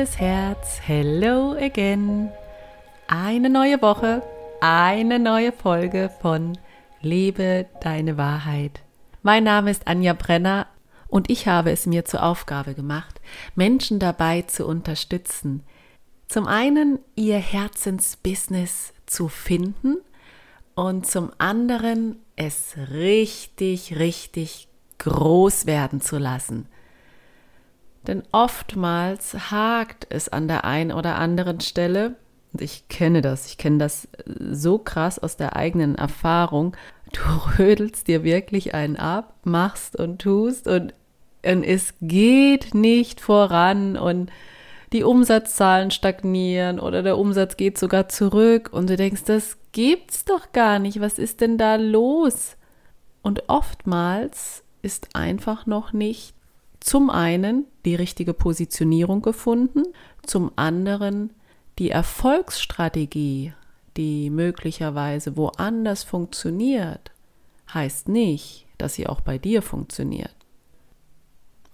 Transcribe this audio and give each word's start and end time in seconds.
liebes 0.00 0.18
Herz, 0.18 0.80
hello 0.86 1.52
again. 1.60 2.30
Eine 3.06 3.50
neue 3.50 3.82
Woche, 3.82 4.22
eine 4.62 5.18
neue 5.18 5.52
Folge 5.52 6.10
von 6.22 6.56
Lebe 7.02 7.66
deine 7.82 8.16
Wahrheit. 8.16 8.80
Mein 9.22 9.44
Name 9.44 9.70
ist 9.70 9.86
Anja 9.86 10.14
Brenner 10.14 10.68
und 11.08 11.28
ich 11.28 11.46
habe 11.46 11.70
es 11.70 11.84
mir 11.84 12.06
zur 12.06 12.22
Aufgabe 12.22 12.72
gemacht, 12.72 13.20
Menschen 13.54 13.98
dabei 13.98 14.40
zu 14.40 14.66
unterstützen, 14.66 15.64
zum 16.28 16.46
einen 16.46 17.00
ihr 17.14 17.36
Herzensbusiness 17.36 18.94
zu 19.04 19.28
finden 19.28 19.98
und 20.74 21.06
zum 21.06 21.30
anderen 21.36 22.16
es 22.36 22.74
richtig, 22.90 23.98
richtig 23.98 24.68
groß 24.96 25.66
werden 25.66 26.00
zu 26.00 26.16
lassen– 26.16 26.68
denn 28.06 28.22
oftmals 28.32 29.50
hakt 29.50 30.06
es 30.10 30.28
an 30.28 30.48
der 30.48 30.64
einen 30.64 30.92
oder 30.92 31.16
anderen 31.16 31.60
Stelle. 31.60 32.16
Und 32.52 32.62
ich 32.62 32.88
kenne 32.88 33.20
das, 33.20 33.46
ich 33.46 33.58
kenne 33.58 33.78
das 33.78 34.08
so 34.50 34.78
krass 34.78 35.18
aus 35.18 35.36
der 35.36 35.56
eigenen 35.56 35.94
Erfahrung. 35.94 36.76
Du 37.12 37.20
rödelst 37.58 38.08
dir 38.08 38.24
wirklich 38.24 38.74
einen 38.74 38.96
ab, 38.96 39.34
machst 39.44 39.96
und 39.96 40.20
tust 40.20 40.66
und, 40.66 40.94
und 41.44 41.64
es 41.64 41.94
geht 42.00 42.74
nicht 42.74 43.20
voran 43.20 43.96
und 43.96 44.30
die 44.92 45.04
Umsatzzahlen 45.04 45.92
stagnieren 45.92 46.80
oder 46.80 47.02
der 47.02 47.16
Umsatz 47.16 47.56
geht 47.56 47.78
sogar 47.78 48.08
zurück 48.08 48.70
und 48.72 48.90
du 48.90 48.96
denkst, 48.96 49.22
das 49.24 49.56
gibt's 49.70 50.24
doch 50.24 50.50
gar 50.52 50.80
nicht. 50.80 51.00
Was 51.00 51.18
ist 51.18 51.40
denn 51.40 51.58
da 51.58 51.76
los? 51.76 52.56
Und 53.22 53.48
oftmals 53.48 54.64
ist 54.82 55.14
einfach 55.14 55.66
noch 55.66 55.92
nicht 55.92 56.34
zum 56.80 57.10
einen 57.10 57.66
die 57.84 57.94
richtige 57.94 58.34
Positionierung 58.34 59.22
gefunden, 59.22 59.82
zum 60.22 60.50
anderen 60.56 61.30
die 61.78 61.90
Erfolgsstrategie, 61.90 63.52
die 63.96 64.30
möglicherweise 64.30 65.36
woanders 65.36 66.04
funktioniert, 66.04 67.12
heißt 67.72 68.08
nicht, 68.08 68.66
dass 68.78 68.94
sie 68.94 69.06
auch 69.06 69.20
bei 69.20 69.38
dir 69.38 69.62
funktioniert. 69.62 70.34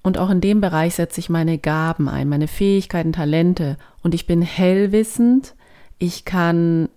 Und 0.03 0.19
auch 0.19 0.31
in 0.31 0.41
dem 0.41 0.61
Bereich 0.61 0.95
setze 0.95 1.19
ich 1.19 1.29
meine 1.29 1.59
Gaben 1.59 2.09
ein, 2.09 2.29
meine 2.29 2.47
Fähigkeiten, 2.47 3.13
Talente 3.13 3.77
und 4.03 4.15
ich 4.15 4.27
bin 4.27 4.41
hellwissend, 4.43 5.57
ich 5.99 6.25
kann 6.25 6.89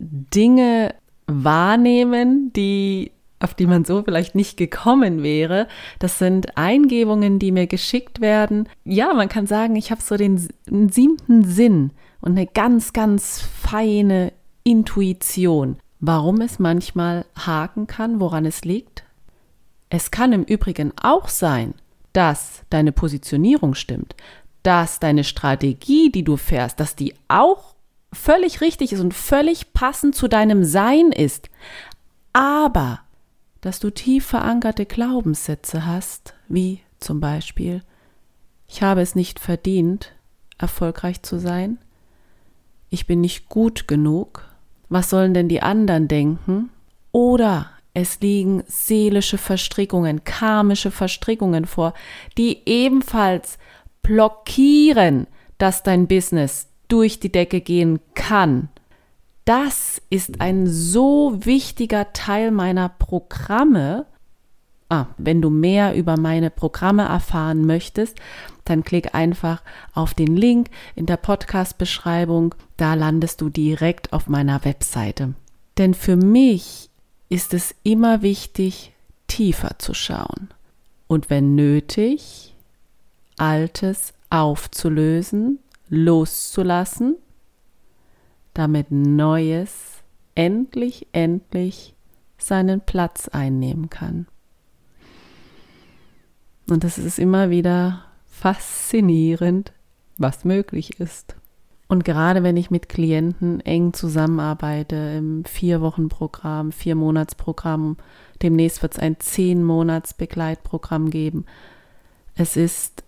Dinge 0.00 0.94
wahrnehmen, 1.26 2.52
die 2.52 3.12
auf 3.38 3.54
die 3.54 3.66
man 3.66 3.84
so 3.84 4.02
vielleicht 4.02 4.34
nicht 4.34 4.56
gekommen 4.56 5.22
wäre. 5.22 5.68
Das 5.98 6.18
sind 6.18 6.56
Eingebungen, 6.56 7.38
die 7.38 7.52
mir 7.52 7.66
geschickt 7.66 8.20
werden. 8.20 8.68
Ja, 8.84 9.12
man 9.12 9.28
kann 9.28 9.46
sagen, 9.46 9.76
ich 9.76 9.90
habe 9.90 10.00
so 10.00 10.16
den, 10.16 10.38
siebten 10.90 11.44
Sinn 11.44 11.90
und 12.20 12.32
eine 12.32 12.46
ganz, 12.46 12.92
ganz 12.92 13.40
feine 13.40 14.32
Intuition. 14.64 15.76
Warum 16.00 16.40
es 16.40 16.58
manchmal 16.58 17.24
haken 17.36 17.86
kann, 17.86 18.20
woran 18.20 18.46
es 18.46 18.64
liegt? 18.64 19.04
Es 19.88 20.10
kann 20.10 20.32
im 20.32 20.42
Übrigen 20.42 20.92
auch 21.00 21.28
sein, 21.28 21.74
dass 22.12 22.62
deine 22.70 22.92
Positionierung 22.92 23.74
stimmt, 23.74 24.16
dass 24.62 24.98
deine 24.98 25.24
Strategie, 25.24 26.10
die 26.10 26.24
du 26.24 26.36
fährst, 26.36 26.80
dass 26.80 26.96
die 26.96 27.14
auch 27.28 27.74
völlig 28.12 28.60
richtig 28.60 28.92
ist 28.92 29.00
und 29.00 29.14
völlig 29.14 29.72
passend 29.72 30.14
zu 30.14 30.26
deinem 30.26 30.64
Sein 30.64 31.12
ist. 31.12 31.50
Aber 32.32 33.00
dass 33.60 33.80
du 33.80 33.90
tief 33.90 34.26
verankerte 34.26 34.86
Glaubenssätze 34.86 35.86
hast, 35.86 36.34
wie 36.48 36.80
zum 37.00 37.20
Beispiel, 37.20 37.82
ich 38.68 38.82
habe 38.82 39.00
es 39.00 39.14
nicht 39.14 39.38
verdient, 39.38 40.12
erfolgreich 40.58 41.22
zu 41.22 41.38
sein, 41.38 41.78
ich 42.90 43.06
bin 43.06 43.20
nicht 43.20 43.48
gut 43.48 43.88
genug, 43.88 44.44
was 44.88 45.10
sollen 45.10 45.34
denn 45.34 45.48
die 45.48 45.62
anderen 45.62 46.08
denken? 46.08 46.70
Oder 47.10 47.70
es 47.94 48.20
liegen 48.20 48.62
seelische 48.66 49.38
Verstrickungen, 49.38 50.22
karmische 50.22 50.90
Verstrickungen 50.90 51.64
vor, 51.64 51.94
die 52.38 52.62
ebenfalls 52.66 53.58
blockieren, 54.02 55.26
dass 55.58 55.82
dein 55.82 56.06
Business 56.06 56.68
durch 56.88 57.18
die 57.18 57.32
Decke 57.32 57.60
gehen 57.60 57.98
kann 58.14 58.68
das 59.46 60.02
ist 60.10 60.40
ein 60.40 60.66
so 60.66 61.46
wichtiger 61.46 62.12
Teil 62.12 62.50
meiner 62.50 62.88
Programme. 62.88 64.04
Ah, 64.88 65.06
wenn 65.18 65.40
du 65.40 65.50
mehr 65.50 65.94
über 65.94 66.18
meine 66.18 66.50
Programme 66.50 67.04
erfahren 67.04 67.64
möchtest, 67.64 68.18
dann 68.64 68.82
klick 68.82 69.14
einfach 69.14 69.62
auf 69.94 70.14
den 70.14 70.36
Link 70.36 70.68
in 70.96 71.06
der 71.06 71.16
Podcast-Beschreibung. 71.16 72.56
Da 72.76 72.94
landest 72.94 73.40
du 73.40 73.48
direkt 73.48 74.12
auf 74.12 74.26
meiner 74.26 74.64
Webseite. 74.64 75.34
Denn 75.78 75.94
für 75.94 76.16
mich 76.16 76.90
ist 77.28 77.54
es 77.54 77.74
immer 77.84 78.22
wichtig, 78.22 78.92
tiefer 79.28 79.78
zu 79.78 79.94
schauen. 79.94 80.50
Und 81.06 81.30
wenn 81.30 81.54
nötig, 81.54 82.52
Altes 83.36 84.12
aufzulösen, 84.28 85.60
loszulassen 85.88 87.16
damit 88.58 88.90
Neues 88.90 90.02
endlich, 90.34 91.06
endlich 91.12 91.94
seinen 92.38 92.80
Platz 92.80 93.28
einnehmen 93.28 93.90
kann. 93.90 94.26
Und 96.68 96.84
es 96.84 96.98
ist 96.98 97.18
immer 97.18 97.50
wieder 97.50 98.04
faszinierend, 98.26 99.72
was 100.18 100.44
möglich 100.44 101.00
ist. 101.00 101.36
Und 101.88 102.04
gerade 102.04 102.42
wenn 102.42 102.56
ich 102.56 102.70
mit 102.70 102.88
Klienten 102.88 103.60
eng 103.60 103.92
zusammenarbeite 103.92 104.96
im 105.18 105.44
Vier-Wochen-Programm, 105.44 106.72
Vier-Monats-Programm, 106.72 107.96
demnächst 108.42 108.82
wird 108.82 108.94
es 108.94 108.98
ein 108.98 109.20
Zehn-Monats-Begleitprogramm 109.20 111.10
geben. 111.10 111.44
Es 112.34 112.56
ist 112.56 113.04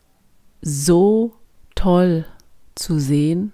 so 0.62 1.34
toll 1.74 2.24
zu 2.76 3.00
sehen, 3.00 3.52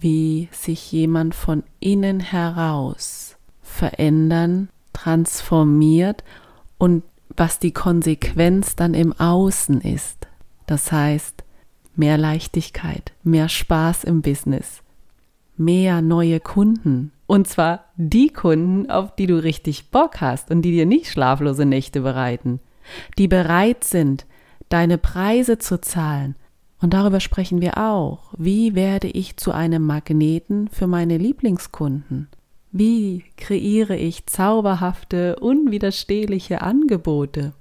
wie 0.00 0.48
sich 0.52 0.90
jemand 0.92 1.34
von 1.34 1.62
innen 1.78 2.20
heraus 2.20 3.36
verändern, 3.62 4.68
transformiert 4.92 6.24
und 6.78 7.04
was 7.36 7.58
die 7.58 7.72
Konsequenz 7.72 8.76
dann 8.76 8.94
im 8.94 9.12
Außen 9.12 9.80
ist. 9.80 10.26
Das 10.66 10.90
heißt, 10.90 11.44
mehr 11.94 12.18
Leichtigkeit, 12.18 13.12
mehr 13.22 13.48
Spaß 13.48 14.04
im 14.04 14.22
Business, 14.22 14.82
mehr 15.56 16.02
neue 16.02 16.40
Kunden. 16.40 17.12
Und 17.26 17.46
zwar 17.46 17.84
die 17.96 18.28
Kunden, 18.28 18.90
auf 18.90 19.14
die 19.14 19.26
du 19.26 19.42
richtig 19.42 19.90
Bock 19.90 20.20
hast 20.20 20.50
und 20.50 20.62
die 20.62 20.72
dir 20.72 20.86
nicht 20.86 21.10
schlaflose 21.10 21.64
Nächte 21.64 22.00
bereiten, 22.00 22.60
die 23.18 23.28
bereit 23.28 23.84
sind, 23.84 24.26
deine 24.68 24.98
Preise 24.98 25.58
zu 25.58 25.80
zahlen 25.80 26.34
und 26.80 26.94
darüber 26.94 27.20
sprechen 27.20 27.60
wir 27.60 27.78
auch. 27.78 28.32
Wie 28.36 28.74
werde 28.74 29.08
ich 29.08 29.36
zu 29.36 29.52
einem 29.52 29.84
Magneten 29.84 30.68
für 30.68 30.86
meine 30.86 31.18
Lieblingskunden? 31.18 32.28
Wie 32.72 33.24
kreiere 33.36 33.96
ich 33.96 34.26
zauberhafte, 34.26 35.36
unwiderstehliche 35.36 36.62
Angebote? 36.62 37.52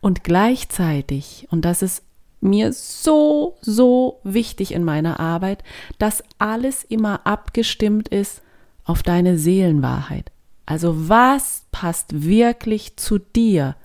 Und 0.00 0.24
gleichzeitig, 0.24 1.46
und 1.50 1.64
das 1.64 1.82
ist 1.82 2.02
mir 2.40 2.72
so, 2.72 3.56
so 3.60 4.20
wichtig 4.24 4.72
in 4.72 4.84
meiner 4.84 5.18
Arbeit, 5.18 5.64
dass 5.98 6.22
alles 6.38 6.84
immer 6.84 7.26
abgestimmt 7.26 8.08
ist 8.08 8.42
auf 8.84 9.02
deine 9.02 9.38
Seelenwahrheit. 9.38 10.30
Also 10.66 11.08
was 11.08 11.64
passt 11.72 12.24
wirklich 12.24 12.96
zu 12.96 13.18
dir? 13.18 13.76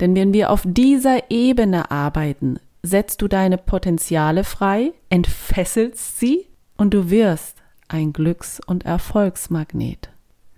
Denn 0.00 0.14
wenn 0.14 0.32
wir 0.32 0.50
auf 0.50 0.62
dieser 0.64 1.30
Ebene 1.30 1.90
arbeiten, 1.90 2.58
setzt 2.82 3.22
du 3.22 3.28
deine 3.28 3.58
Potenziale 3.58 4.44
frei, 4.44 4.92
entfesselst 5.08 6.18
sie 6.18 6.46
und 6.76 6.94
du 6.94 7.10
wirst 7.10 7.62
ein 7.88 8.12
Glücks- 8.12 8.60
und 8.66 8.84
Erfolgsmagnet. 8.84 10.10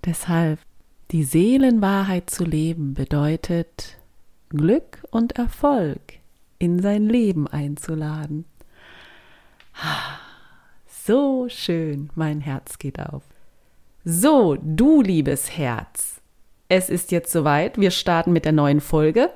Deshalb, 0.04 0.58
die 1.10 1.24
Seelenwahrheit 1.24 2.30
zu 2.30 2.44
leben 2.44 2.94
bedeutet, 2.94 3.98
Glück 4.48 5.02
und 5.10 5.32
Erfolg 5.32 6.00
in 6.58 6.80
sein 6.80 7.08
Leben 7.08 7.46
einzuladen. 7.48 8.44
So 10.86 11.48
schön, 11.48 12.10
mein 12.14 12.40
Herz 12.40 12.78
geht 12.78 13.00
auf. 13.00 13.22
So, 14.04 14.56
du 14.62 15.02
liebes 15.02 15.56
Herz, 15.56 16.20
es 16.68 16.88
ist 16.88 17.10
jetzt 17.10 17.32
soweit, 17.32 17.78
wir 17.78 17.90
starten 17.90 18.32
mit 18.32 18.44
der 18.44 18.52
neuen 18.52 18.80
Folge. 18.80 19.30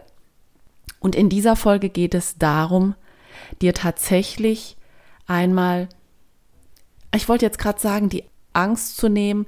Und 1.01 1.15
in 1.15 1.29
dieser 1.29 1.57
Folge 1.57 1.89
geht 1.89 2.15
es 2.15 2.39
darum, 2.39 2.95
dir 3.61 3.75
tatsächlich 3.75 4.77
einmal, 5.27 5.89
ich 7.15 7.29
wollte 7.29 7.45
jetzt 7.45 7.59
gerade 7.59 7.81
sagen, 7.81 8.09
die 8.09 8.25
Angst 8.53 8.97
zu 8.97 9.09
nehmen, 9.09 9.47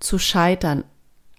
zu 0.00 0.18
scheitern. 0.18 0.84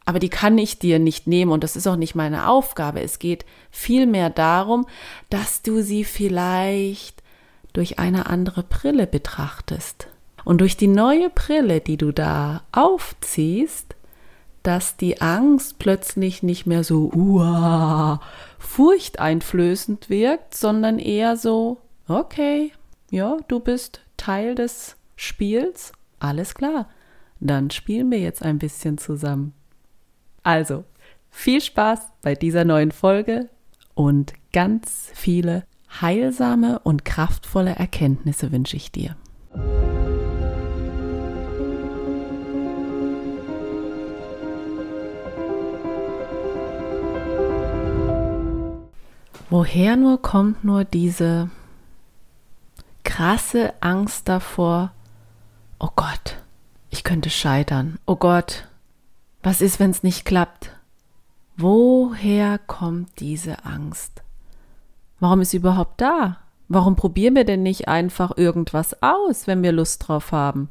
Aber 0.06 0.20
die 0.20 0.30
kann 0.30 0.58
ich 0.58 0.80
dir 0.80 1.00
nicht 1.00 1.28
nehmen 1.28 1.52
und 1.52 1.64
das 1.64 1.76
ist 1.76 1.88
auch 1.88 1.96
nicht 1.96 2.14
meine 2.14 2.50
Aufgabe. 2.50 3.02
Es 3.02 3.20
geht 3.20 3.46
vielmehr 3.72 4.30
darum, 4.30 4.86
dass 5.30 5.62
du 5.62 5.82
sie 5.82 6.04
vielleicht 6.04 7.24
durch 7.72 8.00
eine 8.00 8.28
andere 8.28 8.64
Brille 8.64 9.08
betrachtest. 9.08 10.08
Und 10.44 10.60
durch 10.60 10.76
die 10.76 10.88
neue 10.88 11.30
Brille, 11.30 11.80
die 11.80 11.96
du 11.96 12.12
da 12.12 12.64
aufziehst, 12.74 13.96
dass 14.62 14.98
die 14.98 15.22
Angst 15.22 15.80
plötzlich 15.80 16.44
nicht 16.44 16.66
mehr 16.66 16.84
so 16.84 17.12
uah, 17.14 18.22
furchteinflößend 18.64 20.10
wirkt, 20.10 20.56
sondern 20.56 21.00
eher 21.00 21.38
so, 21.38 21.82
okay, 22.08 22.72
ja, 23.12 23.38
du 23.48 23.60
bist 23.60 24.02
Teil 24.18 24.56
des 24.56 24.96
Spiels, 25.16 25.92
alles 26.20 26.56
klar, 26.56 26.90
dann 27.40 27.70
spielen 27.70 28.10
wir 28.10 28.20
jetzt 28.20 28.42
ein 28.44 28.60
bisschen 28.60 28.98
zusammen. 28.98 29.54
Also, 30.44 30.86
viel 31.30 31.62
Spaß 31.62 32.00
bei 32.22 32.36
dieser 32.36 32.66
neuen 32.66 32.92
Folge 32.92 33.50
und 33.94 34.34
ganz 34.52 35.12
viele 35.14 35.66
heilsame 36.02 36.80
und 36.80 37.06
kraftvolle 37.06 37.76
Erkenntnisse 37.76 38.52
wünsche 38.52 38.78
ich 38.78 38.92
dir. 38.92 39.16
Woher 49.56 49.98
nur 49.98 50.20
kommt 50.20 50.64
nur 50.64 50.84
diese 50.84 51.52
krasse 53.04 53.72
Angst 53.82 54.28
davor, 54.28 54.94
oh 55.78 55.90
Gott, 55.96 56.38
ich 56.90 57.04
könnte 57.04 57.30
scheitern, 57.30 58.00
oh 58.08 58.16
Gott, 58.16 58.68
was 59.44 59.62
ist, 59.62 59.80
wenn 59.80 59.92
es 59.92 60.02
nicht 60.02 60.26
klappt? 60.26 60.72
Woher 61.56 62.58
kommt 62.66 63.20
diese 63.20 63.64
Angst? 63.64 64.24
Warum 65.20 65.42
ist 65.42 65.52
sie 65.52 65.58
überhaupt 65.58 66.02
da? 66.02 66.40
Warum 66.68 66.96
probieren 66.96 67.36
wir 67.36 67.46
denn 67.46 67.62
nicht 67.62 67.88
einfach 67.88 68.36
irgendwas 68.36 69.04
aus, 69.04 69.46
wenn 69.46 69.62
wir 69.62 69.72
Lust 69.72 70.08
drauf 70.08 70.32
haben? 70.32 70.70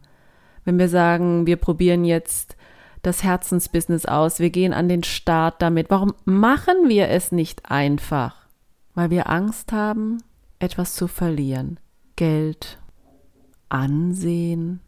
Wenn 0.65 0.81
wir 0.81 0.89
sagen, 0.89 1.47
wir 1.47 1.57
probieren 1.57 2.05
jetzt 2.05 2.57
das 3.03 3.23
Herzensbusiness 3.23 4.07
aus, 4.07 4.41
wir 4.41 4.51
gehen 4.51 4.73
an 4.73 4.89
den 4.89 5.05
Start 5.05 5.63
damit. 5.63 5.89
Warum 5.89 6.15
machen 6.25 6.89
wir 6.89 7.11
es 7.11 7.31
nicht 7.31 7.71
einfach? 7.71 8.42
Weil 8.95 9.11
wir 9.11 9.29
Angst 9.31 9.73
haben, 9.73 10.19
etwas 10.59 10.95
zu 10.95 11.09
verlieren. 11.09 11.81
Geld, 12.17 12.79
Ansehen, 13.69 14.81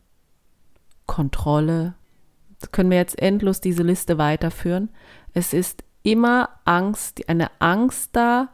Kontrolle. 1.06 1.94
Das 2.60 2.70
können 2.70 2.90
wir 2.90 2.98
jetzt 2.98 3.18
endlos 3.18 3.60
diese 3.60 3.82
Liste 3.82 4.18
weiterführen. 4.18 4.90
Es 5.32 5.52
ist 5.52 5.84
immer 6.02 6.50
Angst, 6.64 7.28
eine 7.28 7.50
Angst 7.60 8.10
da, 8.12 8.50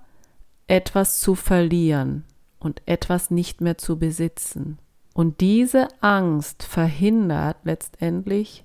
etwas 0.67 1.21
zu 1.21 1.35
verlieren 1.35 2.25
und 2.61 2.83
etwas 2.87 3.31
nicht 3.31 3.61
mehr 3.61 3.77
zu 3.77 3.99
besitzen. 3.99 4.79
Und 5.15 5.41
diese 5.41 5.89
Angst 6.01 6.63
verhindert 6.63 7.57
letztendlich, 7.65 8.65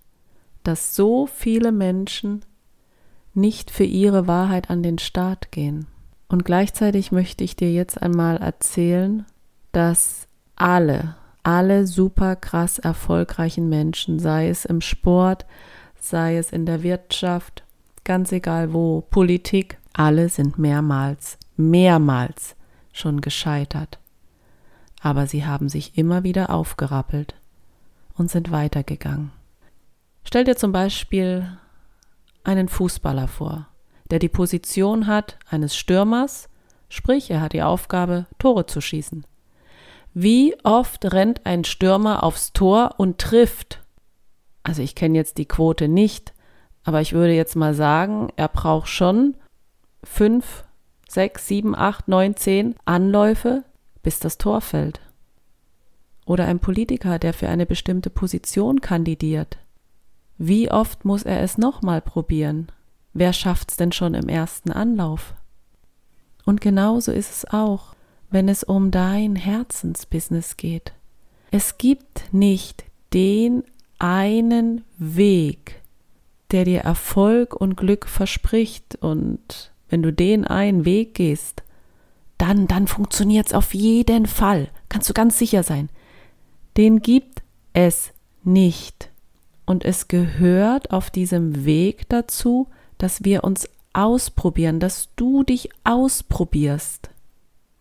dass 0.64 0.96
so 0.96 1.26
viele 1.26 1.72
Menschen 1.72 2.46
nicht 3.34 3.72
für 3.72 3.84
ihre 3.84 4.28
Wahrheit 4.28 4.70
an 4.70 4.84
den 4.84 5.00
Start 5.00 5.52
gehen. 5.52 5.88
Und 6.28 6.46
gleichzeitig 6.46 7.12
möchte 7.12 7.44
ich 7.44 7.56
dir 7.56 7.72
jetzt 7.72 8.02
einmal 8.02 8.38
erzählen, 8.38 9.26
dass 9.72 10.28
alle, 10.56 11.16
alle 11.44 11.86
super 11.86 12.36
krass 12.36 12.80
erfolgreichen 12.80 13.70
Menschen, 13.70 14.20
sei 14.20 14.50
es 14.50 14.66
im 14.66 14.82
Sport, 14.82 15.46
sei 16.00 16.38
es 16.38 16.52
in 16.52 16.66
der 16.66 16.82
Wirtschaft, 16.84 17.64
ganz 18.04 18.32
egal 18.32 18.74
wo, 18.74 19.02
Politik, 19.02 19.78
alle 19.94 20.30
sind 20.30 20.58
mehrmals, 20.58 21.38
mehrmals 21.58 22.56
schon 22.92 23.22
gescheitert. 23.22 24.00
Aber 25.02 25.28
sie 25.28 25.46
haben 25.46 25.70
sich 25.70 25.98
immer 25.98 26.24
wieder 26.24 26.50
aufgerappelt 26.50 27.36
und 28.16 28.32
sind 28.32 28.52
weitergegangen. 28.52 29.32
Stell 30.24 30.46
dir 30.46 30.56
zum 30.56 30.72
Beispiel 30.72 31.58
einen 32.44 32.70
Fußballer 32.70 33.28
vor, 33.28 33.68
der 34.12 34.20
die 34.20 34.30
Position 34.30 35.08
hat 35.08 35.38
eines 35.50 35.76
Stürmers, 35.76 36.50
sprich 36.90 37.32
er 37.32 37.42
hat 37.42 37.54
die 37.54 37.64
Aufgabe, 37.64 38.28
Tore 38.38 38.66
zu 38.66 38.82
schießen. 38.82 39.26
Wie 40.14 40.56
oft 40.64 41.12
rennt 41.12 41.46
ein 41.46 41.64
Stürmer 41.66 42.24
aufs 42.24 42.54
Tor 42.54 42.96
und 42.98 43.18
trifft? 43.18 43.84
Also 44.64 44.82
ich 44.82 44.96
kenne 44.96 45.18
jetzt 45.18 45.38
die 45.38 45.48
Quote 45.48 45.88
nicht, 45.88 46.34
aber 46.84 47.02
ich 47.02 47.14
würde 47.14 47.34
jetzt 47.34 47.56
mal 47.56 47.74
sagen, 47.74 48.30
er 48.36 48.48
braucht 48.48 48.88
schon 48.88 49.36
fünf, 50.04 50.64
sechs, 51.10 51.48
sieben, 51.48 51.76
acht, 51.76 52.08
neun, 52.08 52.36
zehn 52.36 52.76
Anläufe, 52.86 53.64
bis 54.04 54.20
das 54.20 54.38
Tor 54.38 54.62
fällt. 54.62 55.02
Oder 56.26 56.46
ein 56.46 56.60
Politiker, 56.60 57.20
der 57.20 57.34
für 57.34 57.50
eine 57.50 57.66
bestimmte 57.66 58.10
Position 58.10 58.82
kandidiert. 58.82 59.58
Wie 60.38 60.72
oft 60.72 61.06
muss 61.06 61.24
er 61.24 61.42
es 61.42 61.58
nochmal 61.58 62.02
probieren? 62.02 62.72
Wer 63.18 63.32
schafft's 63.32 63.78
denn 63.78 63.94
schon 63.94 64.14
im 64.14 64.28
ersten 64.28 64.74
Anlauf? 64.74 65.36
Und 66.44 66.60
genauso 66.60 67.14
ist 67.14 67.32
es 67.32 67.46
auch, 67.46 67.96
wenn 68.30 68.50
es 68.50 68.62
um 68.66 68.92
dein 68.92 69.38
Herzensbusiness 69.38 70.58
geht. 70.58 70.92
Es 71.50 71.78
gibt 71.78 72.34
nicht 72.34 72.84
den 73.14 73.64
einen 74.00 74.84
Weg, 74.98 75.82
der 76.52 76.66
dir 76.66 76.82
Erfolg 76.82 77.56
und 77.56 77.78
Glück 77.78 78.06
verspricht. 78.06 78.98
Und 78.98 79.72
wenn 79.88 80.04
du 80.04 80.12
den 80.12 80.46
einen 80.46 80.84
Weg 80.84 81.14
gehst, 81.14 81.64
dann, 82.38 82.68
dann 82.68 82.86
funktioniert 82.86 83.48
es 83.48 83.54
auf 83.54 83.74
jeden 83.74 84.26
Fall. 84.26 84.68
Kannst 84.90 85.08
du 85.08 85.14
ganz 85.14 85.40
sicher 85.40 85.64
sein. 85.64 85.88
Den 86.76 87.02
gibt 87.02 87.44
es 87.72 88.12
nicht. 88.44 89.10
Und 89.66 89.86
es 89.86 90.10
gehört 90.10 90.92
auf 90.92 91.10
diesem 91.10 91.64
Weg 91.64 92.10
dazu, 92.10 92.68
dass 92.98 93.24
wir 93.24 93.44
uns 93.44 93.70
ausprobieren, 93.94 94.80
dass 94.80 95.10
du 95.16 95.44
dich 95.44 95.70
ausprobierst. 95.84 97.10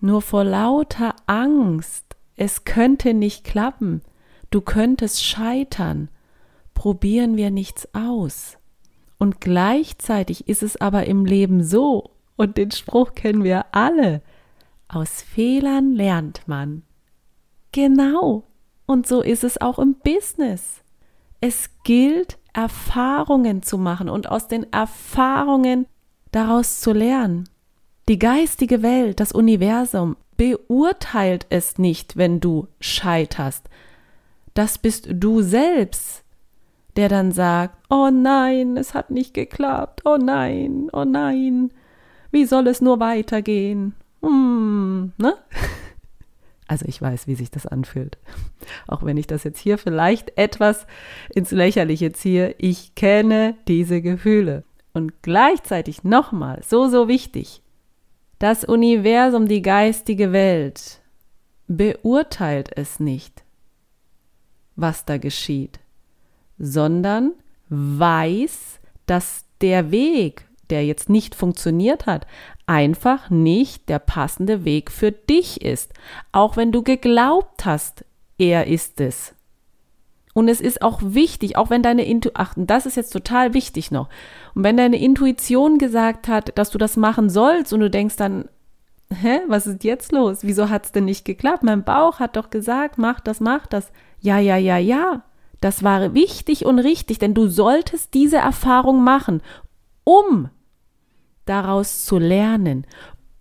Nur 0.00 0.22
vor 0.22 0.44
lauter 0.44 1.14
Angst, 1.26 2.04
es 2.36 2.64
könnte 2.64 3.14
nicht 3.14 3.44
klappen, 3.44 4.02
du 4.50 4.60
könntest 4.60 5.24
scheitern, 5.24 6.08
probieren 6.74 7.36
wir 7.36 7.50
nichts 7.50 7.88
aus. 7.94 8.58
Und 9.18 9.40
gleichzeitig 9.40 10.48
ist 10.48 10.62
es 10.62 10.76
aber 10.76 11.06
im 11.06 11.24
Leben 11.24 11.62
so, 11.62 12.10
und 12.36 12.58
den 12.58 12.70
Spruch 12.70 13.14
kennen 13.14 13.44
wir 13.44 13.66
alle, 13.72 14.20
aus 14.88 15.22
Fehlern 15.22 15.92
lernt 15.92 16.46
man. 16.46 16.82
Genau. 17.72 18.44
Und 18.86 19.06
so 19.06 19.22
ist 19.22 19.44
es 19.44 19.60
auch 19.60 19.78
im 19.78 19.94
Business. 19.94 20.82
Es 21.40 21.70
gilt, 21.84 22.38
Erfahrungen 22.54 23.62
zu 23.62 23.76
machen 23.76 24.08
und 24.08 24.30
aus 24.30 24.48
den 24.48 24.72
Erfahrungen 24.72 25.86
daraus 26.32 26.80
zu 26.80 26.92
lernen. 26.92 27.48
Die 28.08 28.18
geistige 28.18 28.82
Welt, 28.82 29.20
das 29.20 29.32
Universum, 29.32 30.16
beurteilt 30.36 31.46
es 31.50 31.78
nicht, 31.78 32.16
wenn 32.16 32.40
du 32.40 32.68
scheiterst. 32.80 33.68
Das 34.54 34.78
bist 34.78 35.08
du 35.10 35.42
selbst, 35.42 36.22
der 36.96 37.08
dann 37.08 37.32
sagt, 37.32 37.76
oh 37.90 38.10
nein, 38.10 38.76
es 38.76 38.94
hat 38.94 39.10
nicht 39.10 39.34
geklappt, 39.34 40.02
oh 40.04 40.16
nein, 40.16 40.88
oh 40.92 41.04
nein, 41.04 41.70
wie 42.30 42.44
soll 42.44 42.66
es 42.68 42.80
nur 42.80 43.00
weitergehen? 43.00 43.94
Hm, 44.22 45.12
ne? 45.18 45.34
Also 46.66 46.86
ich 46.86 47.00
weiß, 47.00 47.26
wie 47.26 47.34
sich 47.34 47.50
das 47.50 47.66
anfühlt. 47.66 48.18
Auch 48.86 49.02
wenn 49.02 49.16
ich 49.16 49.26
das 49.26 49.44
jetzt 49.44 49.58
hier 49.58 49.78
vielleicht 49.78 50.36
etwas 50.38 50.86
ins 51.34 51.50
Lächerliche 51.50 52.12
ziehe, 52.12 52.54
ich 52.58 52.94
kenne 52.94 53.56
diese 53.68 54.00
Gefühle. 54.00 54.64
Und 54.92 55.22
gleichzeitig 55.22 56.04
nochmal, 56.04 56.62
so, 56.66 56.88
so 56.88 57.08
wichtig, 57.08 57.62
das 58.38 58.64
Universum, 58.64 59.48
die 59.48 59.62
geistige 59.62 60.32
Welt, 60.32 61.00
beurteilt 61.66 62.70
es 62.76 63.00
nicht, 63.00 63.44
was 64.76 65.04
da 65.04 65.18
geschieht 65.18 65.80
sondern 66.58 67.32
weiß, 67.68 68.80
dass 69.06 69.44
der 69.60 69.90
Weg, 69.90 70.46
der 70.70 70.84
jetzt 70.84 71.08
nicht 71.08 71.34
funktioniert 71.34 72.06
hat, 72.06 72.26
einfach 72.66 73.30
nicht 73.30 73.88
der 73.88 73.98
passende 73.98 74.64
Weg 74.64 74.90
für 74.90 75.12
dich 75.12 75.60
ist, 75.62 75.92
auch 76.32 76.56
wenn 76.56 76.72
du 76.72 76.82
geglaubt 76.82 77.64
hast, 77.64 78.04
er 78.38 78.66
ist 78.66 79.00
es. 79.00 79.34
Und 80.32 80.48
es 80.48 80.60
ist 80.60 80.82
auch 80.82 81.00
wichtig, 81.02 81.56
auch 81.56 81.70
wenn 81.70 81.82
deine 81.82 82.04
Intuition, 82.04 82.66
das 82.66 82.86
ist 82.86 82.96
jetzt 82.96 83.12
total 83.12 83.54
wichtig 83.54 83.90
noch, 83.90 84.08
und 84.54 84.64
wenn 84.64 84.76
deine 84.76 85.00
Intuition 85.00 85.78
gesagt 85.78 86.26
hat, 86.26 86.56
dass 86.58 86.70
du 86.70 86.78
das 86.78 86.96
machen 86.96 87.30
sollst 87.30 87.72
und 87.72 87.80
du 87.80 87.90
denkst 87.90 88.16
dann, 88.16 88.48
hä, 89.12 89.40
was 89.46 89.66
ist 89.66 89.84
jetzt 89.84 90.12
los? 90.12 90.38
Wieso 90.42 90.70
hat 90.70 90.86
es 90.86 90.92
denn 90.92 91.04
nicht 91.04 91.24
geklappt? 91.24 91.62
Mein 91.62 91.84
Bauch 91.84 92.18
hat 92.18 92.36
doch 92.36 92.50
gesagt, 92.50 92.98
mach 92.98 93.20
das, 93.20 93.40
mach 93.40 93.66
das. 93.66 93.92
Ja, 94.20 94.38
ja, 94.38 94.56
ja, 94.56 94.78
ja. 94.78 95.22
Das 95.60 95.82
war 95.82 96.14
wichtig 96.14 96.66
und 96.66 96.78
richtig, 96.78 97.18
denn 97.18 97.34
du 97.34 97.46
solltest 97.48 98.14
diese 98.14 98.36
Erfahrung 98.38 99.02
machen, 99.02 99.40
um 100.02 100.50
daraus 101.44 102.04
zu 102.04 102.18
lernen, 102.18 102.86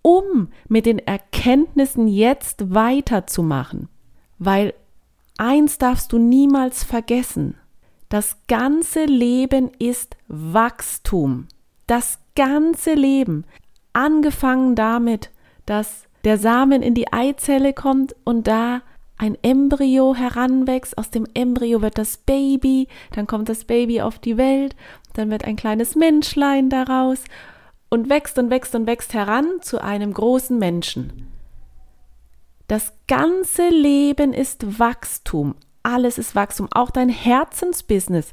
um 0.02 0.48
mit 0.68 0.86
den 0.86 0.98
Erkenntnissen 0.98 2.08
jetzt 2.08 2.74
weiterzumachen. 2.74 3.88
Weil 4.38 4.74
eins 5.38 5.78
darfst 5.78 6.12
du 6.12 6.18
niemals 6.18 6.84
vergessen. 6.84 7.56
Das 8.08 8.36
ganze 8.46 9.04
Leben 9.06 9.70
ist 9.78 10.16
Wachstum. 10.28 11.48
Das 11.86 12.18
ganze 12.36 12.94
Leben. 12.94 13.44
Angefangen 13.92 14.74
damit, 14.74 15.30
dass 15.66 16.04
der 16.24 16.38
Samen 16.38 16.82
in 16.82 16.94
die 16.94 17.12
Eizelle 17.12 17.72
kommt 17.72 18.14
und 18.24 18.46
da 18.46 18.82
ein 19.16 19.38
Embryo 19.42 20.14
heranwächst, 20.14 20.98
aus 20.98 21.10
dem 21.10 21.26
Embryo 21.34 21.82
wird 21.82 21.98
das 21.98 22.16
Baby, 22.16 22.88
dann 23.12 23.26
kommt 23.26 23.48
das 23.48 23.64
Baby 23.64 24.00
auf 24.00 24.18
die 24.18 24.36
Welt, 24.36 24.74
dann 25.12 25.30
wird 25.30 25.44
ein 25.44 25.56
kleines 25.56 25.94
Menschlein 25.94 26.68
daraus 26.68 27.24
und 27.94 28.10
wächst 28.10 28.38
und 28.38 28.50
wächst 28.50 28.74
und 28.74 28.86
wächst 28.88 29.14
heran 29.14 29.46
zu 29.60 29.80
einem 29.80 30.12
großen 30.12 30.58
Menschen. 30.58 31.28
Das 32.66 32.92
ganze 33.06 33.68
Leben 33.68 34.32
ist 34.32 34.80
Wachstum, 34.80 35.54
alles 35.84 36.18
ist 36.18 36.34
Wachstum, 36.34 36.68
auch 36.72 36.90
dein 36.90 37.08
Herzensbusiness 37.08 38.32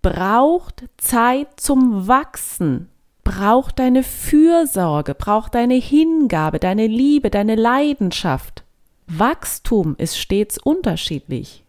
braucht 0.00 0.84
Zeit 0.96 1.60
zum 1.60 2.08
Wachsen, 2.08 2.88
braucht 3.22 3.78
deine 3.78 4.02
Fürsorge, 4.02 5.14
braucht 5.14 5.54
deine 5.54 5.74
Hingabe, 5.74 6.58
deine 6.58 6.86
Liebe, 6.86 7.28
deine 7.30 7.54
Leidenschaft. 7.54 8.64
Wachstum 9.06 9.94
ist 9.98 10.18
stets 10.18 10.56
unterschiedlich. 10.56 11.64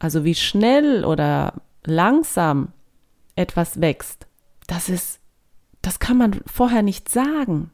Also 0.00 0.24
wie 0.24 0.34
schnell 0.34 1.04
oder 1.04 1.54
langsam 1.84 2.72
etwas 3.36 3.80
wächst, 3.80 4.26
das 4.66 4.88
ist, 4.88 5.20
das 5.86 5.98
kann 5.98 6.16
man 6.16 6.40
vorher 6.46 6.82
nicht 6.82 7.08
sagen. 7.08 7.70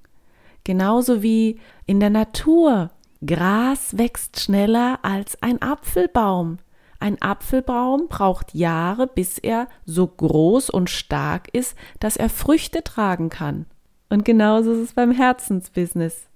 Genauso 0.65 1.23
wie 1.23 1.61
in 1.87 2.01
der 2.01 2.11
Natur. 2.11 2.91
Gras 3.25 3.99
wächst 3.99 4.41
schneller 4.41 4.99
als 5.03 5.43
ein 5.43 5.61
Apfelbaum. 5.61 6.59
Ein 7.01 7.21
Apfelbaum 7.21 8.09
braucht 8.09 8.55
Jahre, 8.55 9.07
bis 9.07 9.39
er 9.39 9.69
so 9.85 10.07
groß 10.07 10.71
und 10.71 10.91
stark 10.91 11.49
ist, 11.53 11.77
dass 11.99 12.17
er 12.17 12.29
Früchte 12.29 12.83
tragen 12.83 13.29
kann. 13.29 13.67
Und 14.09 14.25
genauso 14.25 14.73
ist 14.73 14.79
es 14.81 14.93
beim 14.95 15.13
Herzensbusiness. 15.13 16.29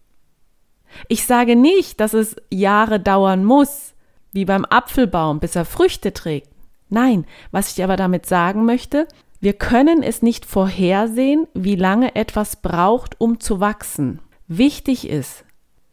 Ich 1.09 1.27
sage 1.27 1.57
nicht, 1.57 2.01
dass 2.01 2.15
es 2.15 2.37
Jahre 2.51 3.01
dauern 3.01 3.45
muss, 3.45 3.95
wie 4.33 4.45
beim 4.45 4.65
Apfelbaum, 4.65 5.41
bis 5.41 5.57
er 5.57 5.65
Früchte 5.65 6.13
trägt. 6.13 6.49
Nein, 6.89 7.27
was 7.51 7.77
ich 7.77 7.83
aber 7.83 7.97
damit 7.97 8.27
sagen 8.27 8.65
möchte, 8.65 9.09
wir 9.45 9.53
können 9.53 10.03
es 10.03 10.23
nicht 10.23 10.47
vorhersehen, 10.47 11.47
wie 11.53 11.77
lange 11.77 12.17
etwas 12.17 12.57
braucht, 12.57 13.21
um 13.21 13.41
zu 13.41 13.61
wachsen. 13.61 14.21
Wichtig 14.49 15.07
ist, 15.07 15.45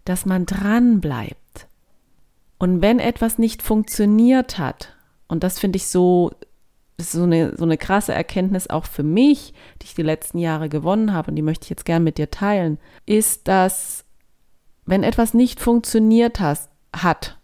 dass 0.05 0.25
man 0.25 0.45
dran 0.45 1.01
bleibt. 1.01 1.67
Und 2.59 2.81
wenn 2.81 2.99
etwas 2.99 3.37
nicht 3.37 3.61
funktioniert 3.61 4.57
hat, 4.57 4.95
und 5.27 5.43
das 5.43 5.59
finde 5.59 5.75
ich 5.75 5.87
so, 5.87 6.31
so 6.97 7.23
eine, 7.23 7.57
so 7.57 7.65
eine 7.65 7.77
krasse 7.77 8.13
Erkenntnis 8.13 8.69
auch 8.69 8.85
für 8.85 9.03
mich, 9.03 9.53
die 9.81 9.87
ich 9.87 9.95
die 9.95 10.01
letzten 10.01 10.37
Jahre 10.37 10.69
gewonnen 10.69 11.11
habe, 11.11 11.31
und 11.31 11.35
die 11.35 11.41
möchte 11.41 11.65
ich 11.65 11.71
jetzt 11.71 11.83
gern 11.83 12.05
mit 12.05 12.17
dir 12.17 12.31
teilen, 12.31 12.77
ist, 13.05 13.49
dass 13.49 14.05
wenn 14.85 15.03
etwas 15.03 15.33
nicht 15.33 15.59
funktioniert 15.59 16.39
has, 16.39 16.69
hat, 16.95 17.37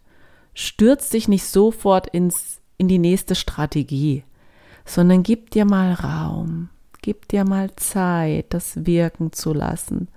stürzt 0.54 1.12
dich 1.12 1.28
nicht 1.28 1.44
sofort 1.44 2.06
ins, 2.06 2.62
in 2.78 2.88
die 2.88 2.98
nächste 2.98 3.34
Strategie, 3.34 4.24
sondern 4.88 5.22
gib 5.22 5.50
dir 5.50 5.64
mal 5.64 5.92
Raum, 5.92 6.70
gib 7.02 7.28
dir 7.28 7.44
mal 7.44 7.74
Zeit, 7.76 8.46
das 8.50 8.86
wirken 8.86 9.32
zu 9.32 9.52
lassen 9.52 10.08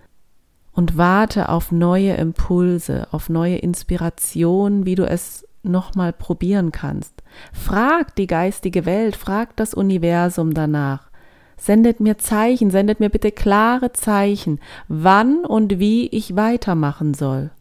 und 0.73 0.97
warte 0.97 1.49
auf 1.49 1.71
neue 1.71 2.13
Impulse, 2.13 3.07
auf 3.11 3.29
neue 3.29 3.57
Inspirationen, 3.57 4.85
wie 4.85 4.95
du 4.95 5.05
es 5.05 5.45
nochmal 5.63 6.13
probieren 6.13 6.71
kannst. 6.71 7.21
Frag 7.53 8.15
die 8.15 8.27
geistige 8.27 8.85
Welt, 8.85 9.15
frag 9.15 9.55
das 9.57 9.73
Universum 9.73 10.53
danach. 10.53 11.09
Sendet 11.57 11.99
mir 11.99 12.17
Zeichen, 12.17 12.71
sendet 12.71 12.99
mir 12.99 13.09
bitte 13.09 13.31
klare 13.31 13.93
Zeichen, 13.93 14.59
wann 14.87 15.45
und 15.45 15.77
wie 15.77 16.07
ich 16.07 16.35
weitermachen 16.35 17.13
soll. 17.13 17.51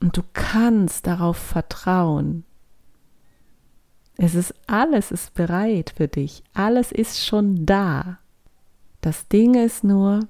Und 0.00 0.16
du 0.16 0.22
kannst 0.32 1.08
darauf 1.08 1.36
vertrauen. 1.36 2.44
Es 4.20 4.34
ist 4.34 4.52
alles 4.66 5.12
ist 5.12 5.34
bereit 5.34 5.94
für 5.96 6.08
dich, 6.08 6.42
alles 6.52 6.90
ist 6.90 7.24
schon 7.24 7.64
da. 7.64 8.18
Das 9.00 9.28
Ding 9.28 9.54
ist 9.54 9.84
nur, 9.84 10.26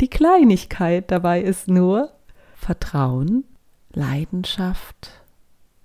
die 0.00 0.08
Kleinigkeit 0.10 1.10
dabei 1.12 1.40
ist 1.40 1.68
nur 1.68 2.10
Vertrauen, 2.56 3.44
Leidenschaft, 3.92 5.22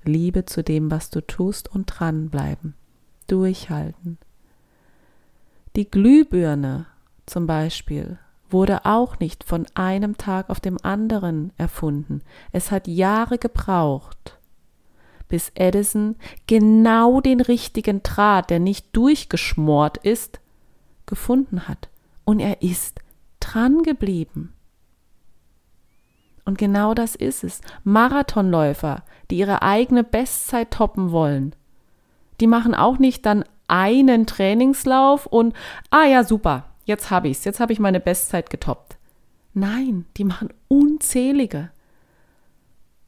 Liebe 0.03 0.45
zu 0.45 0.63
dem, 0.63 0.89
was 0.89 1.11
du 1.11 1.21
tust 1.21 1.71
und 1.71 1.85
dranbleiben, 1.85 2.73
durchhalten. 3.27 4.17
Die 5.75 5.89
Glühbirne 5.89 6.87
zum 7.27 7.45
Beispiel 7.45 8.17
wurde 8.49 8.83
auch 8.85 9.19
nicht 9.19 9.43
von 9.43 9.67
einem 9.75 10.17
Tag 10.17 10.49
auf 10.49 10.59
dem 10.59 10.77
anderen 10.83 11.53
erfunden. 11.55 12.23
Es 12.51 12.71
hat 12.71 12.87
Jahre 12.87 13.37
gebraucht, 13.37 14.39
bis 15.31 15.51
Edison 15.55 16.17
genau 16.45 17.21
den 17.21 17.39
richtigen 17.39 18.03
Draht, 18.03 18.49
der 18.49 18.59
nicht 18.59 18.95
durchgeschmort 18.95 19.97
ist, 19.97 20.39
gefunden 21.05 21.67
hat. 21.67 21.89
Und 22.25 22.39
er 22.39 22.61
ist 22.61 22.99
dran 23.39 23.81
geblieben. 23.81 24.53
Und 26.45 26.57
genau 26.57 26.93
das 26.93 27.15
ist 27.15 27.43
es. 27.43 27.61
Marathonläufer, 27.83 29.03
die 29.29 29.37
ihre 29.37 29.61
eigene 29.61 30.03
Bestzeit 30.03 30.71
toppen 30.71 31.11
wollen, 31.11 31.55
die 32.41 32.47
machen 32.47 32.75
auch 32.75 32.99
nicht 32.99 33.25
dann 33.25 33.45
einen 33.67 34.27
Trainingslauf 34.27 35.27
und, 35.27 35.55
ah 35.91 36.05
ja, 36.05 36.25
super, 36.25 36.65
jetzt 36.83 37.09
habe 37.09 37.29
ich 37.29 37.37
es, 37.37 37.45
jetzt 37.45 37.61
habe 37.61 37.71
ich 37.71 37.79
meine 37.79 38.01
Bestzeit 38.01 38.49
getoppt. 38.49 38.97
Nein, 39.53 40.05
die 40.17 40.25
machen 40.25 40.49
unzählige. 40.67 41.69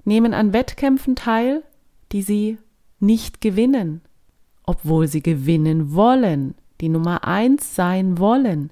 Nehmen 0.05 0.33
an 0.33 0.53
Wettkämpfen 0.53 1.15
teil, 1.15 1.63
die 2.13 2.21
sie 2.21 2.57
nicht 2.99 3.41
gewinnen, 3.41 4.01
obwohl 4.63 5.07
sie 5.07 5.21
gewinnen 5.21 5.93
wollen, 5.93 6.55
die 6.79 6.89
Nummer 6.89 7.25
eins 7.25 7.75
sein 7.75 8.17
wollen. 8.17 8.71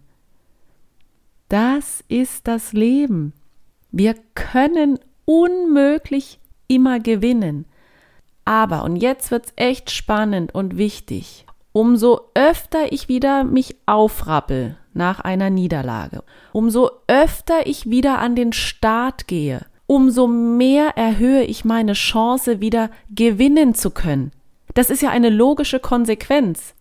Das 1.49 2.03
ist 2.07 2.47
das 2.47 2.71
Leben. 2.71 3.33
Wir 3.91 4.15
können 4.35 4.99
unmöglich 5.25 6.39
immer 6.67 6.99
gewinnen. 6.99 7.65
Aber, 8.45 8.83
und 8.83 8.95
jetzt 8.95 9.31
wird 9.31 9.47
es 9.47 9.53
echt 9.55 9.91
spannend 9.91 10.55
und 10.55 10.77
wichtig, 10.77 11.45
umso 11.73 12.21
öfter 12.33 12.91
ich 12.91 13.07
wieder 13.09 13.43
mich 13.43 13.75
aufrappel 13.85 14.77
nach 14.93 15.19
einer 15.19 15.49
Niederlage, 15.49 16.23
umso 16.53 16.89
öfter 17.07 17.65
ich 17.67 17.89
wieder 17.89 18.19
an 18.19 18.35
den 18.35 18.53
Start 18.53 19.27
gehe, 19.27 19.65
umso 19.91 20.25
mehr 20.25 20.95
erhöhe 20.95 21.43
ich 21.43 21.65
meine 21.65 21.91
Chance, 21.91 22.61
wieder 22.61 22.89
gewinnen 23.09 23.75
zu 23.75 23.89
können. 23.89 24.31
Das 24.73 24.89
ist 24.89 25.01
ja 25.01 25.09
eine 25.09 25.29
logische 25.29 25.81
Konsequenz. 25.81 26.75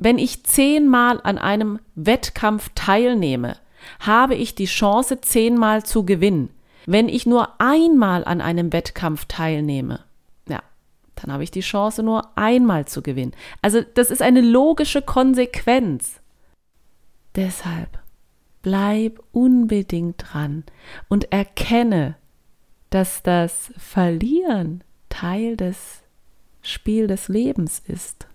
Wenn 0.00 0.18
ich 0.18 0.42
zehnmal 0.42 1.20
an 1.22 1.38
einem 1.38 1.78
Wettkampf 1.94 2.70
teilnehme, 2.74 3.56
habe 4.00 4.34
ich 4.34 4.56
die 4.56 4.64
Chance, 4.64 5.20
zehnmal 5.20 5.84
zu 5.84 6.04
gewinnen. 6.04 6.50
Wenn 6.84 7.08
ich 7.08 7.26
nur 7.26 7.60
einmal 7.60 8.24
an 8.24 8.40
einem 8.40 8.72
Wettkampf 8.72 9.26
teilnehme, 9.26 10.00
dann 10.48 11.32
habe 11.32 11.44
ich 11.44 11.52
die 11.52 11.60
Chance, 11.60 12.02
nur 12.02 12.36
einmal 12.36 12.86
zu 12.86 13.02
gewinnen. 13.02 13.34
Also 13.62 13.82
das 13.94 14.10
ist 14.10 14.20
eine 14.20 14.40
logische 14.40 15.00
Konsequenz. 15.00 16.20
Deshalb 17.36 17.98
bleib 18.66 19.22
unbedingt 19.30 20.16
dran 20.18 20.64
und 21.08 21.30
erkenne, 21.30 22.16
dass 22.90 23.22
das 23.22 23.72
Verlieren 23.76 24.82
Teil 25.08 25.56
des 25.56 26.02
Spiel 26.62 27.06
des 27.06 27.28
Lebens 27.28 27.80
ist. 27.86 28.26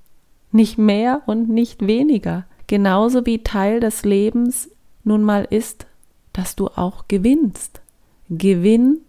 Nicht 0.53 0.77
mehr 0.77 1.21
und 1.25 1.50
nicht 1.50 1.85
weniger. 1.85 2.45
Genauso 2.67 3.25
wie 3.25 3.43
Teil 3.43 3.81
des 3.81 4.05
Lebens 4.05 4.71
nun 5.03 5.21
mal 5.21 5.45
ist, 5.50 5.85
dass 6.31 6.55
du 6.55 6.67
auch 6.67 7.09
gewinnst. 7.09 7.81
Gewinn, 8.29 9.01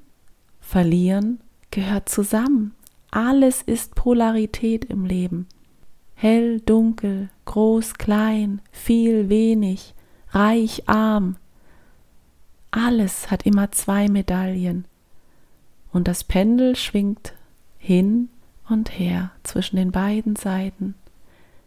verlieren 0.59 1.39
gehört 1.71 2.09
zusammen. 2.09 2.75
Alles 3.13 3.63
ist 3.63 3.95
Polarität 3.95 4.87
im 4.87 5.05
Leben. 5.05 5.47
Hell, 6.17 6.59
dunkel, 6.59 7.29
groß, 7.45 7.95
klein, 7.95 8.61
viel, 8.73 9.29
wenig, 9.29 9.95
reich, 10.33 10.89
arm. 10.89 11.37
Alles 12.71 13.31
hat 13.31 13.45
immer 13.45 13.71
zwei 13.73 14.09
Medaillen. 14.09 14.87
Und 15.93 16.09
das 16.09 16.25
Pendel 16.25 16.75
schwingt 16.75 17.35
hin 17.79 18.31
und 18.69 18.99
her 18.99 19.31
zwischen 19.43 19.77
den 19.77 19.93
beiden 19.93 20.37
Seiten. 20.37 20.95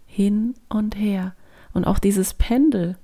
Hin 0.07 0.55
und 0.69 0.95
her. 0.95 1.35
Und 1.73 1.85
auch 1.85 1.99
dieses 1.99 2.33
Pendel 2.33 2.97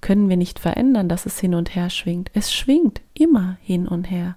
können 0.00 0.28
wir 0.28 0.36
nicht 0.36 0.58
verändern, 0.58 1.08
dass 1.08 1.26
es 1.26 1.38
hin 1.38 1.54
und 1.54 1.74
her 1.74 1.90
schwingt. 1.90 2.30
Es 2.34 2.52
schwingt 2.52 3.00
immer 3.14 3.58
hin 3.60 3.88
und 3.88 4.10
her. 4.10 4.36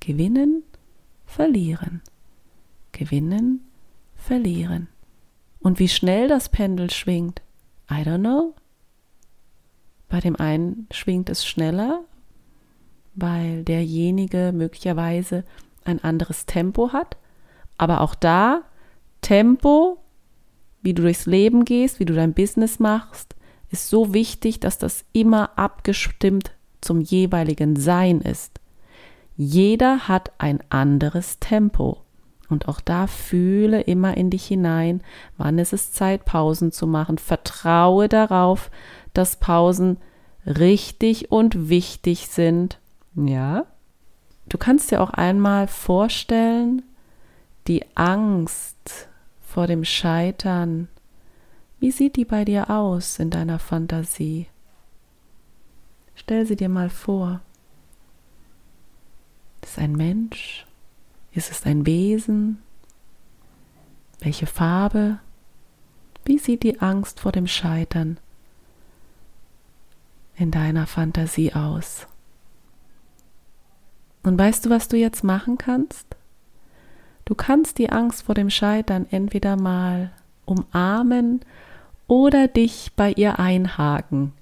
Gewinnen, 0.00 0.62
verlieren. 1.26 2.00
Gewinnen, 2.92 3.60
verlieren. 4.16 4.88
Und 5.60 5.78
wie 5.78 5.88
schnell 5.88 6.28
das 6.28 6.48
Pendel 6.48 6.90
schwingt, 6.90 7.42
I 7.90 8.02
don't 8.02 8.20
know. 8.20 8.54
Bei 10.08 10.20
dem 10.20 10.36
einen 10.36 10.86
schwingt 10.90 11.30
es 11.30 11.46
schneller, 11.46 12.00
weil 13.14 13.64
derjenige 13.64 14.52
möglicherweise 14.54 15.44
ein 15.84 16.02
anderes 16.02 16.46
Tempo 16.46 16.92
hat. 16.92 17.16
Aber 17.78 18.00
auch 18.00 18.14
da, 18.14 18.62
Tempo, 19.20 19.98
wie 20.82 20.94
du 20.94 21.02
durchs 21.02 21.26
Leben 21.26 21.64
gehst, 21.64 21.98
wie 22.00 22.04
du 22.04 22.14
dein 22.14 22.34
Business 22.34 22.78
machst, 22.78 23.34
ist 23.70 23.88
so 23.88 24.14
wichtig, 24.14 24.60
dass 24.60 24.78
das 24.78 25.04
immer 25.12 25.58
abgestimmt 25.58 26.52
zum 26.80 27.00
jeweiligen 27.00 27.76
Sein 27.76 28.20
ist. 28.20 28.60
Jeder 29.36 30.06
hat 30.06 30.32
ein 30.38 30.60
anderes 30.68 31.38
Tempo. 31.40 31.98
Und 32.48 32.68
auch 32.68 32.80
da 32.80 33.06
fühle 33.06 33.80
immer 33.80 34.16
in 34.16 34.30
dich 34.30 34.46
hinein, 34.46 35.02
wann 35.38 35.58
ist 35.58 35.72
es 35.72 35.92
Zeit, 35.92 36.24
Pausen 36.24 36.70
zu 36.70 36.86
machen. 36.86 37.18
Vertraue 37.18 38.08
darauf, 38.08 38.70
dass 39.14 39.36
Pausen 39.36 39.96
richtig 40.44 41.32
und 41.32 41.68
wichtig 41.68 42.28
sind. 42.28 42.78
Ja. 43.14 43.66
Du 44.48 44.58
kannst 44.58 44.90
dir 44.90 45.00
auch 45.00 45.10
einmal 45.10 45.68
vorstellen, 45.68 46.82
die 47.66 47.84
Angst 47.94 49.08
vor 49.40 49.66
dem 49.66 49.84
Scheitern. 49.84 50.88
Wie 51.80 51.90
sieht 51.90 52.16
die 52.16 52.26
bei 52.26 52.44
dir 52.44 52.68
aus 52.68 53.18
in 53.18 53.30
deiner 53.30 53.58
Fantasie? 53.58 54.48
Stell 56.14 56.46
sie 56.46 56.56
dir 56.56 56.68
mal 56.68 56.90
vor. 56.90 57.40
Ist 59.62 59.72
es 59.72 59.78
ein 59.78 59.92
Mensch? 59.92 60.66
Ist 61.32 61.50
es 61.50 61.64
ein 61.64 61.86
Wesen? 61.86 62.58
Welche 64.20 64.46
Farbe? 64.46 65.18
Wie 66.24 66.38
sieht 66.38 66.62
die 66.62 66.80
Angst 66.80 67.20
vor 67.20 67.32
dem 67.32 67.46
Scheitern 67.46 68.18
in 70.36 70.50
deiner 70.50 70.86
Fantasie 70.86 71.52
aus? 71.52 72.06
Und 74.22 74.38
weißt 74.38 74.66
du, 74.66 74.70
was 74.70 74.88
du 74.88 74.96
jetzt 74.96 75.22
machen 75.22 75.58
kannst? 75.58 76.06
Du 77.24 77.34
kannst 77.34 77.78
die 77.78 77.90
Angst 77.90 78.24
vor 78.24 78.34
dem 78.34 78.50
Scheitern 78.50 79.06
entweder 79.10 79.56
mal 79.56 80.10
umarmen 80.44 81.40
oder 82.06 82.48
dich 82.48 82.92
bei 82.96 83.12
ihr 83.12 83.38
einhaken 83.38 84.32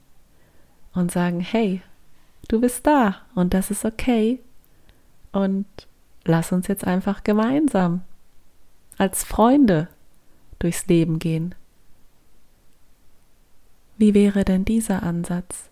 und 0.95 1.11
sagen, 1.11 1.41
hey, 1.41 1.83
du 2.49 2.61
bist 2.61 2.87
da 2.87 3.17
und 3.35 3.55
das 3.55 3.71
ist 3.71 3.85
okay. 3.85 4.41
Und 5.33 5.67
lass 6.25 6.53
uns 6.53 6.67
jetzt 6.69 6.87
einfach 6.87 7.25
gemeinsam 7.25 8.03
als 8.99 9.25
Freunde 9.25 9.89
durchs 10.59 10.87
Leben 10.87 11.19
gehen. 11.19 11.55
Wie 13.97 14.15
wäre 14.15 14.45
denn 14.45 14.65
dieser 14.65 15.03
Ansatz? 15.03 15.72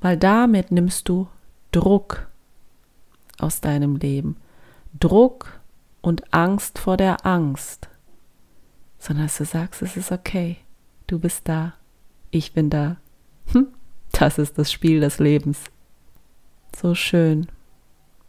Weil 0.00 0.16
damit 0.16 0.70
nimmst 0.70 1.08
du 1.08 1.28
Druck 1.70 2.28
aus 3.38 3.60
deinem 3.60 3.96
Leben. 3.96 4.36
Druck 4.98 5.60
und 6.00 6.32
Angst 6.34 6.78
vor 6.78 6.96
der 6.96 7.26
Angst. 7.26 7.88
Sondern 8.98 9.26
dass 9.26 9.38
du 9.38 9.44
sagst, 9.44 9.82
es 9.82 9.96
ist 9.96 10.12
okay. 10.12 10.58
Du 11.06 11.18
bist 11.18 11.48
da. 11.48 11.74
Ich 12.30 12.52
bin 12.52 12.70
da. 12.70 12.96
Hm, 13.52 13.68
das 14.12 14.38
ist 14.38 14.58
das 14.58 14.70
Spiel 14.70 15.00
des 15.00 15.18
Lebens. 15.18 15.64
So 16.76 16.94
schön. 16.94 17.46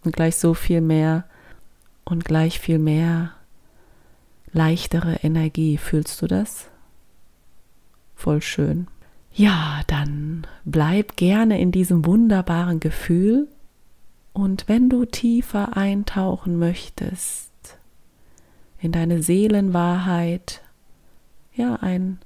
Und 0.04 0.16
gleich 0.16 0.36
so 0.36 0.54
viel 0.54 0.82
mehr 0.82 1.26
und 2.04 2.26
gleich 2.26 2.60
viel 2.60 2.80
mehr 2.80 3.32
leichtere 4.52 5.16
Energie. 5.24 5.78
Fühlst 5.78 6.22
du 6.22 6.28
das? 6.28 6.70
Voll 8.16 8.42
schön. 8.42 8.88
Ja, 9.34 9.82
dann 9.88 10.46
bleib 10.64 11.16
gerne 11.16 11.60
in 11.60 11.72
diesem 11.72 12.06
wunderbaren 12.06 12.80
Gefühl 12.80 13.48
und 14.32 14.68
wenn 14.68 14.90
du 14.90 15.06
tiefer 15.06 15.76
eintauchen 15.76 16.58
möchtest 16.58 17.52
in 18.80 18.92
deine 18.92 19.24
Seelenwahrheit, 19.24 20.62
ja, 21.56 21.76
ein 21.78 22.20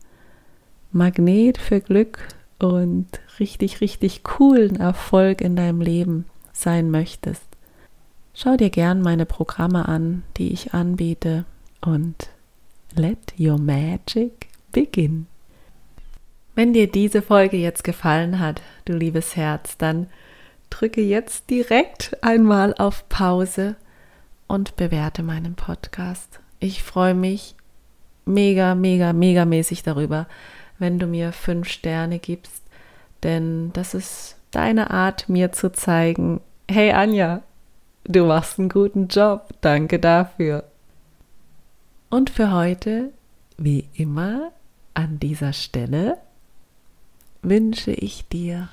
Magnet 0.92 1.58
für 1.58 1.80
Glück 1.80 2.28
und 2.60 3.08
richtig, 3.40 3.82
richtig 3.82 4.24
coolen 4.24 4.76
Erfolg 4.78 5.42
in 5.42 5.56
deinem 5.56 5.82
Leben 5.82 6.26
sein 6.54 6.90
möchtest, 6.90 7.48
Schau 8.40 8.56
dir 8.56 8.70
gern 8.70 9.02
meine 9.02 9.26
Programme 9.26 9.88
an, 9.88 10.22
die 10.38 10.54
ich 10.54 10.76
anbiete 10.76 11.46
und 11.82 12.30
let 12.94 13.34
your 13.40 13.58
magic 13.58 14.50
begin. 14.72 15.26
Wenn 16.58 16.74
dir 16.74 16.92
diese 16.92 17.22
Folge 17.22 17.56
jetzt 17.56 17.84
gefallen 17.84 18.40
hat, 18.40 18.64
du 18.86 18.94
liebes 18.94 19.36
Herz, 19.36 19.78
dann 19.78 20.08
drücke 20.72 21.02
jetzt 21.02 21.52
direkt 21.52 22.18
einmal 22.24 22.74
auf 22.74 23.08
Pause 23.10 23.76
und 24.48 24.76
bewerte 24.76 25.22
meinen 25.22 25.54
Podcast. 25.54 26.40
Ich 26.60 26.82
freue 26.82 27.14
mich 27.14 27.54
mega, 28.26 28.74
mega, 28.74 29.14
mega 29.14 29.46
mäßig 29.46 29.84
darüber, 29.84 30.26
wenn 30.80 30.98
du 30.98 31.06
mir 31.06 31.32
fünf 31.32 31.70
Sterne 31.70 32.18
gibst, 32.18 32.64
denn 33.22 33.72
das 33.74 33.94
ist 33.94 34.38
deine 34.50 34.90
Art, 34.90 35.30
mir 35.30 35.52
zu 35.52 35.72
zeigen, 35.72 36.42
hey 36.68 36.92
Anja, 36.92 37.44
Du 38.10 38.26
machst 38.26 38.58
einen 38.58 38.70
guten 38.70 39.10
Job. 39.10 39.50
Danke 39.60 40.00
dafür. 40.00 40.64
Und 42.10 42.30
für 42.30 42.54
heute, 42.54 43.12
wie 43.58 43.90
immer, 43.94 44.54
an 44.94 45.20
dieser 45.20 45.52
Stelle 45.52 46.18
wünsche 47.42 47.92
ich 47.92 48.28
dir, 48.28 48.70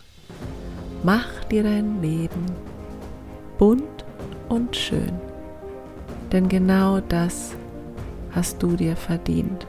mach 1.02 1.44
dir 1.44 1.62
dein 1.62 2.02
Leben 2.02 2.46
bunt 3.58 4.04
und 4.48 4.76
schön. 4.76 5.12
Denn 6.32 6.48
genau 6.48 7.00
das 7.00 7.54
hast 8.32 8.62
du 8.62 8.76
dir 8.76 8.96
verdient. 8.96 9.66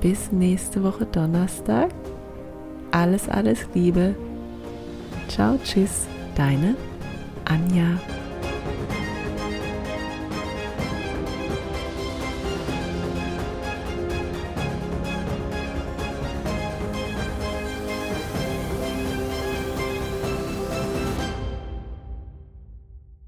Bis 0.00 0.32
nächste 0.32 0.82
Woche 0.82 1.06
Donnerstag. 1.06 1.90
Alles, 2.90 3.28
alles 3.28 3.68
Liebe. 3.74 4.14
Ciao, 5.28 5.58
tschüss, 5.62 6.06
deine 6.34 6.74
Anja. 7.44 7.98